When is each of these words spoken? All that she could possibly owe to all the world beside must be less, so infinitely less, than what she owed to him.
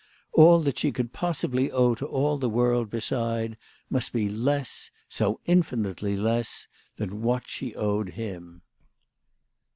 All 0.33 0.61
that 0.61 0.79
she 0.79 0.91
could 0.91 1.13
possibly 1.13 1.69
owe 1.69 1.93
to 1.93 2.07
all 2.07 2.39
the 2.39 2.49
world 2.49 2.89
beside 2.89 3.55
must 3.87 4.11
be 4.11 4.27
less, 4.27 4.89
so 5.07 5.39
infinitely 5.45 6.17
less, 6.17 6.65
than 6.95 7.21
what 7.21 7.47
she 7.47 7.75
owed 7.75 8.07
to 8.07 8.11
him. 8.13 8.61